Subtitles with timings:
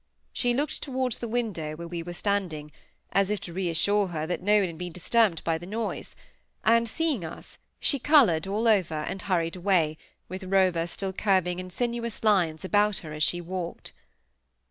[0.33, 2.71] she looked towards the window where we were standing,
[3.11, 6.15] as if to reassure herself that no one had been disturbed by the noise,
[6.63, 11.69] and seeing us, she coloured all over, and hurried away, with Rover still curving in
[11.69, 13.93] sinuous lines about her as she walked.